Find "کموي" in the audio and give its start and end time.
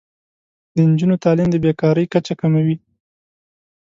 2.41-2.75